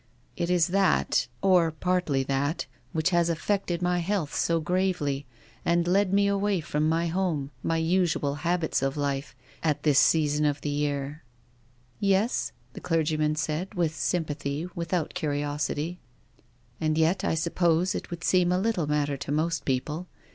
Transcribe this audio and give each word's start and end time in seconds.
It 0.35 0.49
is 0.49 0.69
that, 0.69 1.27
or 1.43 1.69
partly 1.69 2.23
that, 2.23 2.65
which 2.91 3.11
has 3.11 3.29
affected 3.29 3.83
my 3.83 3.99
health 3.99 4.33
so 4.33 4.59
gravely, 4.59 5.27
and 5.63 5.87
led 5.87 6.11
me 6.11 6.25
away 6.25 6.59
Irom 6.59 6.85
my 6.87 7.05
home, 7.05 7.51
my 7.61 7.77
usual 7.77 8.33
habits 8.41 8.81
of 8.81 8.97
life, 8.97 9.35
at 9.61 9.83
this 9.83 9.99
sea 9.99 10.27
son 10.27 10.45
of 10.45 10.61
the 10.61 10.69
year." 10.71 11.21
THE 11.99 12.07
RAINBOW. 12.07 12.09
23 12.09 12.09
"Yes? 12.09 12.51
"the 12.73 12.81
clergyman 12.81 13.35
said, 13.35 13.75
with 13.75 13.93
sympathy, 13.93 14.67
without 14.73 15.13
curiosity." 15.13 15.99
And 16.81 16.97
yet, 16.97 17.23
I 17.23 17.35
suppose 17.35 17.93
it 17.93 18.09
would 18.09 18.23
seem 18.23 18.51
a 18.51 18.57
little 18.57 18.87
mat 18.87 19.05
ter 19.07 19.17
to 19.17 19.31
most 19.31 19.65
people. 19.65 20.07